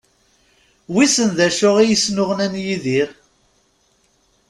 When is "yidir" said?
2.65-3.09